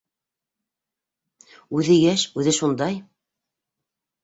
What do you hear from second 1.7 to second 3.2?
Үҙе йәш, үҙе шундай